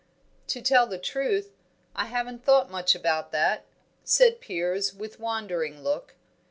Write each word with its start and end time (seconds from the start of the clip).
"To 0.47 0.63
tell 0.63 0.87
the 0.87 0.97
truth, 0.97 1.53
I 1.95 2.05
haven't 2.05 2.43
thought 2.43 2.71
much 2.71 2.95
about 2.95 3.31
that," 3.33 3.65
said 4.03 4.41
Piers, 4.41 4.95
with 4.95 5.19
wandering 5.19 5.83
look. 5.83 6.15